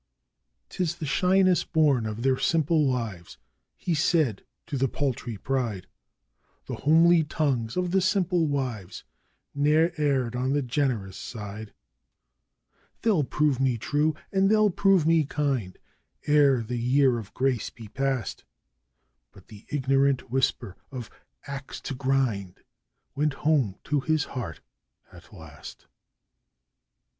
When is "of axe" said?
20.91-21.79